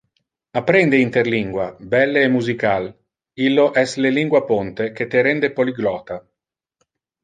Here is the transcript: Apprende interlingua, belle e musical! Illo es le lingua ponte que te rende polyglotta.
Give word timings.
Apprende 0.59 0.97
interlingua, 0.97 1.77
belle 1.91 2.23
e 2.23 2.31
musical! 2.37 2.83
Illo 3.47 3.67
es 3.85 3.89
le 4.03 4.11
lingua 4.19 4.45
ponte 4.51 4.85
que 4.97 5.11
te 5.13 5.27
rende 5.31 5.55
polyglotta. 5.61 6.23